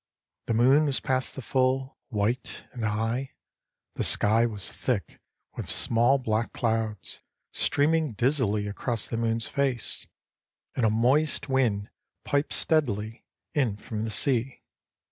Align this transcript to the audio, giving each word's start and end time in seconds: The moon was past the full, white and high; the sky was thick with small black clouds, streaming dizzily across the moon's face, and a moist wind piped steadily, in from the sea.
The 0.47 0.55
moon 0.55 0.87
was 0.87 0.99
past 0.99 1.35
the 1.35 1.43
full, 1.43 1.95
white 2.09 2.63
and 2.71 2.83
high; 2.83 3.33
the 3.93 4.03
sky 4.03 4.47
was 4.47 4.71
thick 4.71 5.19
with 5.55 5.69
small 5.69 6.17
black 6.17 6.53
clouds, 6.53 7.21
streaming 7.51 8.13
dizzily 8.13 8.65
across 8.65 9.07
the 9.07 9.17
moon's 9.17 9.47
face, 9.47 10.07
and 10.75 10.87
a 10.87 10.89
moist 10.89 11.49
wind 11.49 11.91
piped 12.23 12.53
steadily, 12.53 13.27
in 13.53 13.77
from 13.77 14.03
the 14.03 14.09
sea. 14.09 14.63